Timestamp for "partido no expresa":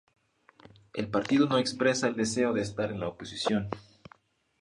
1.11-2.07